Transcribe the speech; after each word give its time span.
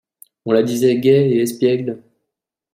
On 0.47 0.51
la 0.51 0.63
disait 0.63 0.97
gaie 0.99 1.29
et 1.29 1.41
espiègle. 1.43 2.01